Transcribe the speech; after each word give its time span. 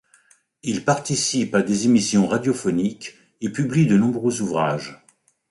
Il 0.63 0.83
participe 0.83 1.53
à 1.53 1.61
des 1.61 1.85
émissions 1.85 2.25
radiophoniques 2.25 3.13
et 3.39 3.51
publie 3.51 3.85
de 3.85 3.97
nombreux 3.99 4.41
ouvrages. 4.41 4.99